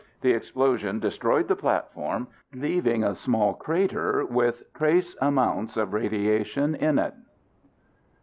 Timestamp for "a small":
3.03-3.53